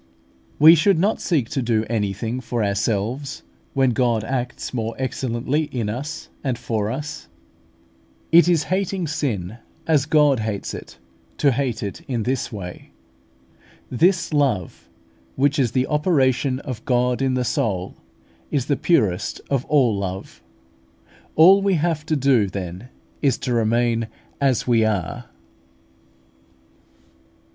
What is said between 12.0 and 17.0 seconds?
in this way. This love, which is the operation of